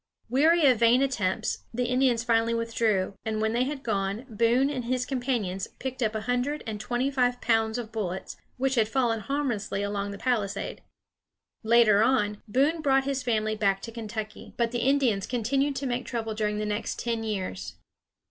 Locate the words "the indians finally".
1.71-2.55